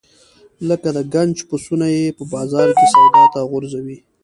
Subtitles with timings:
[0.69, 3.97] لکه د ګنج پسونه یې په بازار کې سودا ته غورځوي.